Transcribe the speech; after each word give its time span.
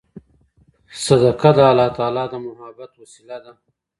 صدقه 1.05 1.49
د 1.55 1.59
الله 1.69 1.89
تعالی 1.97 2.25
د 2.31 2.33
محبت 2.47 2.91
وسیله 3.01 3.37
ده. 3.43 3.53